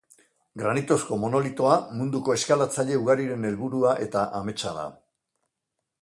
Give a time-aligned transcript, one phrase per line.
[0.61, 4.91] Granitozko monolitoa munduko eskalatzaile ugariren helburu eta ametsa da.